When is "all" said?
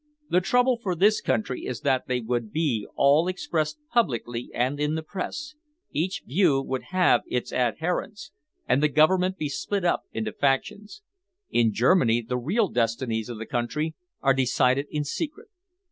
2.95-3.27